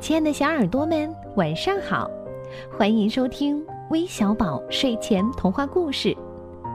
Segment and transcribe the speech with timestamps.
[0.00, 2.08] 亲爱的小耳朵们，晚上好！
[2.78, 6.16] 欢迎收听微小宝睡前童话故事，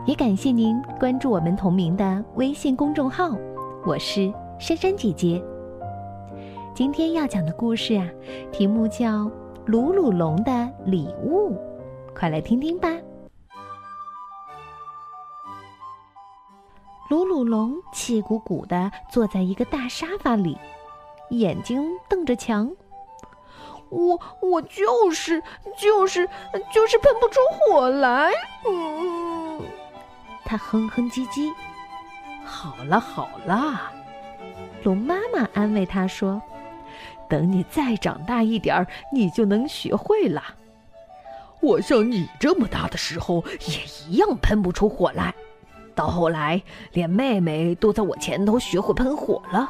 [0.06, 3.32] 也感谢您关注我们同名的微信公众号。
[3.86, 5.42] 我是珊珊姐姐。
[6.76, 8.06] 今天要讲的故事啊，
[8.52, 9.24] 题目叫
[9.66, 11.52] 《鲁鲁龙的礼物》，
[12.14, 12.90] 快来听听吧。
[17.10, 20.58] 鲁鲁龙气鼓鼓地坐在一个大沙发里，
[21.30, 22.70] 眼睛瞪着墙。
[23.94, 25.42] 我我就是
[25.78, 26.28] 就是
[26.74, 28.32] 就是喷不出火来。
[28.68, 29.62] 嗯，
[30.44, 31.54] 他哼哼唧唧。
[32.46, 33.92] 好了好了，
[34.84, 36.42] 龙妈妈安慰他说
[37.30, 40.44] ：“等你再长大一点儿，你就能学会了。
[41.62, 45.34] 我像你这么大的时候，也一样喷不出火来。
[45.96, 49.70] 到后来，连妹妹都在我前头学会喷火了，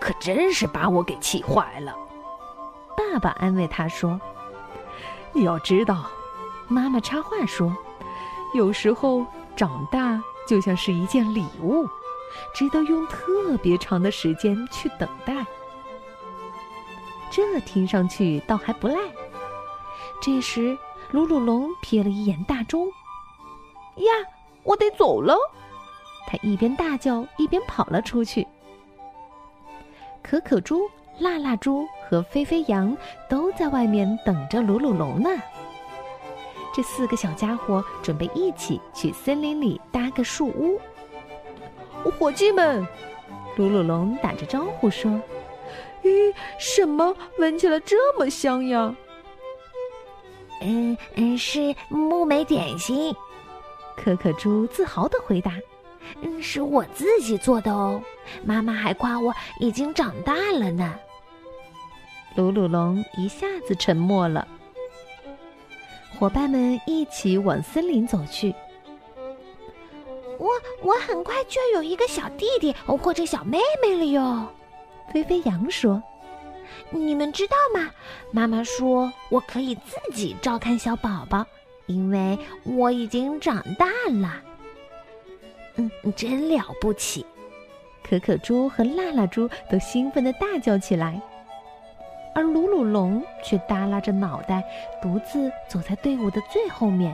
[0.00, 1.94] 可真是把我给气坏了。”
[3.18, 4.20] 爸爸安慰他说
[5.34, 6.08] ：“你要知道，
[6.68, 7.76] 妈妈插话说，
[8.54, 11.84] 有时候长大就像是一件礼物，
[12.54, 15.44] 值得用特别长的时间去等待。
[17.28, 18.96] 这听上去倒还不赖。”
[20.22, 20.78] 这时，
[21.10, 22.86] 鲁鲁龙瞥了一眼大钟，
[23.96, 24.12] 呀，
[24.62, 25.34] 我得走了！
[26.28, 28.46] 他一边大叫，一边跑了出去。
[30.22, 30.88] 可可猪。
[31.20, 32.96] 辣辣猪和飞飞羊
[33.28, 35.28] 都在外面等着鲁鲁龙呢。
[36.74, 40.80] 这四个小家伙准备一起去森林里搭个树屋。
[42.18, 42.86] 伙计们，
[43.56, 45.10] 鲁鲁龙打着招呼说
[46.02, 48.94] ：“咦，什么闻起来这么香呀
[50.62, 53.14] ？”“嗯嗯，是木莓点心。”
[53.96, 55.52] 可可猪自豪的回答。
[56.22, 58.00] “嗯，是我自己做的哦，
[58.44, 60.94] 妈妈还夸我已经长大了呢。”
[62.38, 64.46] 鲁鲁龙一下子沉默了。
[66.16, 68.54] 伙伴们一起往森林走去。
[70.38, 70.48] 我
[70.80, 74.46] 我很快就要有一个小弟弟或者小妹妹了哟，
[75.12, 76.00] 飞飞羊说
[76.90, 77.90] ：“你们知道吗？
[78.30, 81.44] 妈妈说我可以自己照看小宝宝，
[81.86, 84.40] 因为我已经长大了。”
[85.74, 87.26] 嗯，真了不起！
[88.08, 91.20] 可可猪和辣辣猪都兴奋的大叫起来。
[92.38, 94.62] 而鲁鲁龙却耷拉着脑袋，
[95.02, 97.12] 独自走在队伍的最后面。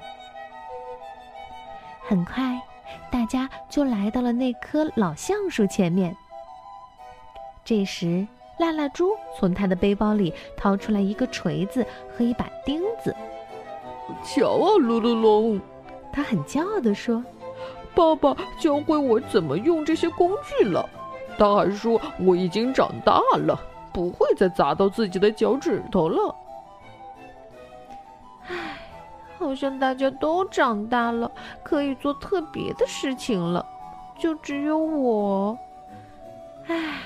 [2.06, 2.60] 很快，
[3.10, 6.14] 大家就来到了那棵老橡树前面。
[7.64, 13.16] 这时，辣辣猪从他的背包里掏出来一个锤子和一把钉子。
[14.22, 15.58] 瞧啊，鲁鲁龙，
[16.12, 17.24] 他很骄傲地说
[17.96, 20.86] ：“爸爸教会我怎么用这些工具了。
[21.38, 23.58] 他还说我已经长大了。”
[23.94, 26.34] 不会再砸到自己的脚趾头了。
[28.48, 28.76] 唉，
[29.38, 31.30] 好像大家都长大了，
[31.62, 33.64] 可以做特别的事情了，
[34.18, 35.56] 就只有我。
[36.66, 36.98] 唉，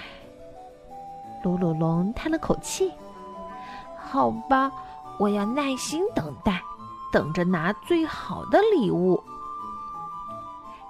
[1.44, 2.90] 鲁鲁龙叹了口气。
[3.96, 4.72] 好吧，
[5.18, 6.58] 我要耐心等待，
[7.12, 9.22] 等着拿最好的礼物。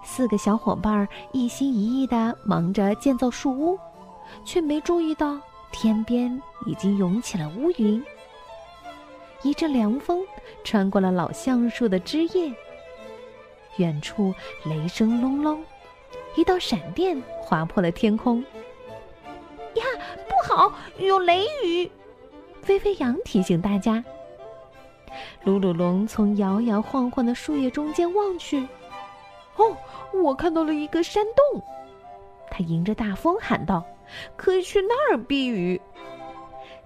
[0.05, 3.79] 四个小伙伴一心一意的忙着建造树屋，
[4.45, 5.37] 却没注意到。
[5.71, 8.03] 天边已经涌起了乌云，
[9.43, 10.25] 一阵凉风
[10.65, 12.53] 穿过了老橡树的枝叶。
[13.77, 14.35] 远处
[14.65, 15.63] 雷声隆隆，
[16.35, 18.41] 一道闪电划破了天空。
[19.75, 19.85] 呀，
[20.27, 21.89] 不好，有雷雨！
[22.63, 24.03] 飞飞羊提醒大家。
[25.45, 28.67] 鲁鲁龙从摇摇晃晃的树叶中间望去，
[29.57, 29.77] 哦，
[30.13, 31.63] 我看到了一个山洞。
[32.51, 33.85] 他迎着大风喊道。
[34.37, 35.81] 可以去那儿避雨。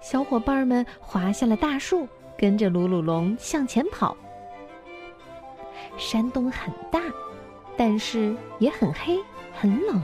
[0.01, 2.07] 小伙伴们滑下了大树，
[2.37, 4.17] 跟着鲁鲁龙向前跑。
[5.97, 7.01] 山洞很大，
[7.77, 9.19] 但是也很黑，
[9.53, 10.01] 很冷。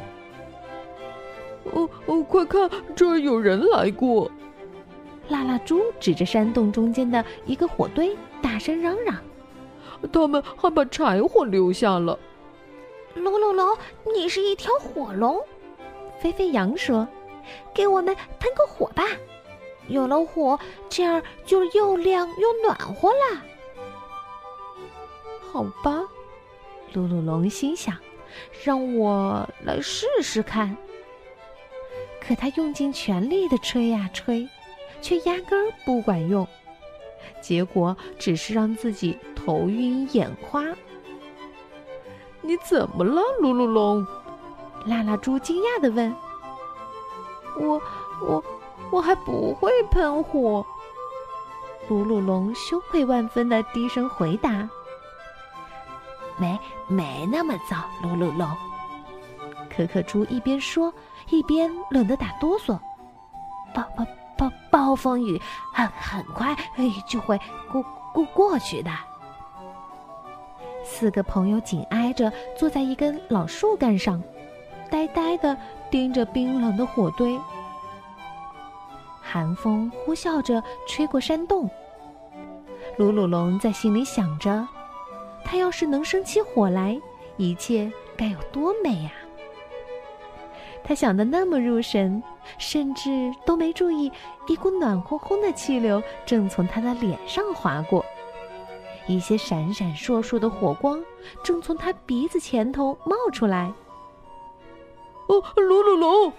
[1.73, 4.31] 哦哦，快看，这儿有人来过！
[5.27, 9.15] 辣辣猪指着山洞中间的一个火堆，大声嚷嚷
[10.11, 12.17] ：“他们还把柴火留下了。”
[13.15, 13.77] 鲁鲁龙，
[14.15, 15.39] 你是一条火龙。
[16.19, 17.07] 飞飞羊说
[17.73, 19.03] ：“给我们喷个火吧，
[19.87, 23.43] 有了火，这儿就又亮又暖和了。”
[25.51, 26.03] 好吧，
[26.93, 27.97] 鲁鲁龙心想
[28.63, 30.75] ：“让我来试试看。”
[32.21, 34.47] 可他用尽全力的吹呀吹，
[35.01, 36.47] 却压根儿不管用，
[37.41, 40.63] 结果只是让自己头晕眼花。
[42.41, 44.05] 你怎么了，鲁鲁龙？
[44.89, 46.13] 辣辣猪惊讶的问
[47.59, 47.79] ：“我
[48.21, 48.43] 我
[48.91, 50.65] 我还不会喷火。”
[51.87, 54.67] 鲁鲁龙羞愧万分的低声回答
[56.37, 58.49] ：“没没那么糟，鲁鲁龙。”
[59.69, 60.93] 可可猪一边说，
[61.29, 62.77] 一边冷得打哆嗦。
[63.73, 64.05] 暴暴
[64.37, 65.39] 暴暴风雨
[65.73, 66.57] 很很快
[67.07, 67.39] 就会
[67.71, 67.83] 过
[68.13, 68.91] 过过去的。
[70.83, 74.21] 四个朋友紧挨着坐在一根老树干上，
[74.91, 75.55] 呆呆的
[75.89, 77.39] 盯着冰冷的火堆。
[79.21, 81.69] 寒风呼啸着吹过山洞。
[82.97, 84.67] 鲁鲁龙在心里想着：
[85.45, 86.99] 他要是能生起火来，
[87.37, 89.11] 一切该有多美呀！
[90.83, 92.21] 他想的那么入神，
[92.57, 94.11] 甚至都没注意，
[94.47, 98.03] 一股暖烘烘的气流正从他的脸上划过，
[99.05, 100.99] 一些闪闪烁烁的火光
[101.43, 103.71] 正从他鼻子前头冒出来。
[105.29, 106.33] 哦，鲁鲁龙！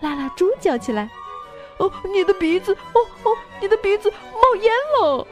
[0.00, 1.10] 拉拉猪叫起来
[1.80, 2.72] ：“哦，你的鼻子！
[2.72, 5.26] 哦哦，你的鼻子冒烟了！”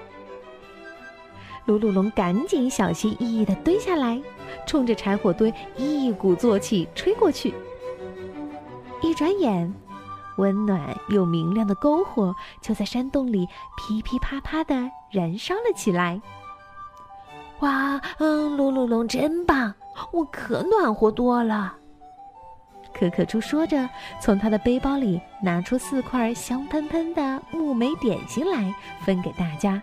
[1.67, 4.23] 鲁鲁龙赶紧小心翼翼地蹲下来，
[4.67, 7.55] 冲着柴火堆一鼓作气吹过去。
[9.03, 9.75] 一转眼，
[10.39, 13.47] 温暖又明亮的篝火就在山洞里
[13.77, 14.75] 噼噼啪啪的
[15.11, 16.21] 燃烧了起来。
[17.61, 19.75] 哇，嗯，鲁鲁龙真棒，
[20.13, 21.77] 我可暖和多了。
[22.99, 23.87] 可可猪说着，
[24.23, 29.83] 从他的背包里拿出四块香喷喷的木莓点心来分给大家。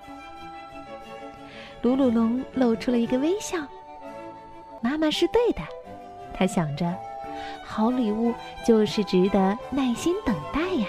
[1.84, 3.60] 鲁鲁龙露出了一个微笑。
[4.82, 5.62] 妈妈是对的，
[6.34, 6.92] 他想着。
[7.64, 8.34] 好礼物
[8.66, 10.88] 就是值得耐心等待呀，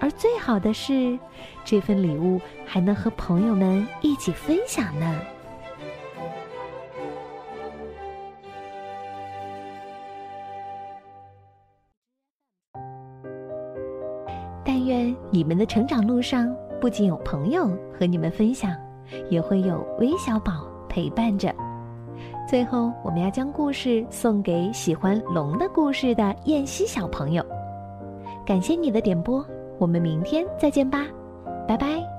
[0.00, 1.18] 而最好的是，
[1.62, 5.20] 这份礼物还能和朋友们一起分享呢。
[14.72, 18.74] 但愿你们的成长路上不仅有朋友和你们分享，
[19.28, 21.54] 也会有微小宝陪伴着。
[22.48, 27.44] 最后，我们要将故事送给喜欢龙的故事的燕西小朋友。
[28.46, 29.44] 感谢你的点播，
[29.78, 31.06] 我们明天再见吧，
[31.68, 32.11] 拜拜。